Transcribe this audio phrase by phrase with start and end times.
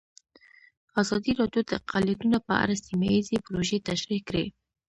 [1.01, 4.45] ازادي راډیو د اقلیتونه په اړه سیمه ییزې پروژې تشریح کړې.